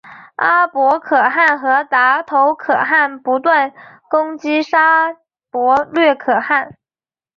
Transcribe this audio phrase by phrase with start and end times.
[0.37, 3.71] 阿波可汗和达头可汗不断
[4.09, 5.15] 攻击沙
[5.51, 6.75] 钵略可汗。